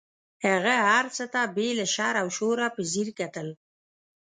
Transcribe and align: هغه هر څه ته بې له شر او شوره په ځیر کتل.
هغه 0.47 0.75
هر 0.89 1.05
څه 1.15 1.23
ته 1.33 1.41
بې 1.55 1.69
له 1.79 1.85
شر 1.93 2.13
او 2.21 2.27
شوره 2.37 2.67
په 2.75 2.81
ځیر 2.91 3.07
کتل. 3.19 3.47